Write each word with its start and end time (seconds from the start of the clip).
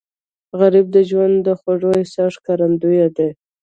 غریب 0.59 0.87
د 0.95 0.97
ژوند 1.09 1.35
د 1.47 1.47
خوږ 1.59 1.81
احساس 1.99 2.31
ښکارندوی 2.39 3.03
دی 3.17 3.29